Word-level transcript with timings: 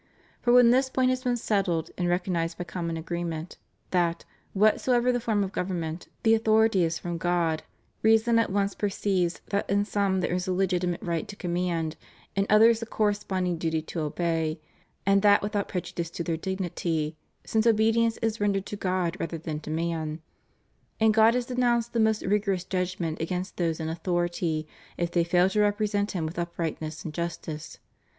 For, 0.41 0.51
when 0.51 0.71
this 0.71 0.89
point 0.89 1.11
has 1.11 1.23
been 1.23 1.37
settled 1.37 1.91
and 1.95 2.09
recognized 2.09 2.57
by 2.57 2.63
common 2.63 2.97
agreement, 2.97 3.59
that, 3.91 4.25
whatsoever 4.53 5.11
the 5.11 5.19
form 5.19 5.43
of 5.43 5.51
government, 5.51 6.07
the 6.23 6.33
authority 6.33 6.83
is 6.83 6.97
from 6.97 7.19
God, 7.19 7.61
reason 8.01 8.39
at 8.39 8.51
once 8.51 8.73
perceives 8.73 9.41
that 9.51 9.69
in 9.69 9.85
some 9.85 10.19
there 10.21 10.33
is 10.33 10.47
a 10.47 10.53
legitimate 10.53 11.03
right 11.03 11.27
to 11.27 11.35
command, 11.35 11.97
in 12.35 12.47
others 12.49 12.79
the 12.79 12.87
corresponding 12.87 13.59
duty 13.59 13.79
to 13.83 13.99
obey, 13.99 14.59
and 15.05 15.21
that 15.21 15.43
without 15.43 15.67
prejudice 15.69 16.09
to 16.09 16.23
their 16.23 16.35
dignity, 16.35 17.15
since 17.45 17.67
obedi 17.67 18.03
ence 18.05 18.17
is 18.23 18.41
rendered 18.41 18.65
to 18.65 18.75
God 18.75 19.15
rather 19.19 19.37
than 19.37 19.59
to 19.59 19.69
man; 19.69 20.19
and 20.99 21.13
God 21.13 21.35
has 21.35 21.45
denounced 21.45 21.93
the 21.93 21.99
most 21.99 22.23
rigorous 22.23 22.63
judgment 22.63 23.21
against 23.21 23.57
those 23.57 23.79
in 23.79 23.87
authority, 23.87 24.67
if 24.97 25.11
they 25.11 25.23
fail 25.23 25.47
to 25.51 25.59
represent 25.61 26.13
Him 26.13 26.25
with 26.25 26.39
uprightness 26.39 27.05
and 27.05 27.13
justice. 27.13 27.77